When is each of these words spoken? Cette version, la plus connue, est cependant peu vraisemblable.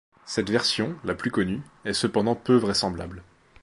Cette 0.25 0.49
version, 0.49 0.95
la 1.03 1.13
plus 1.13 1.29
connue, 1.29 1.61
est 1.85 1.93
cependant 1.93 2.33
peu 2.33 2.55
vraisemblable. 2.55 3.21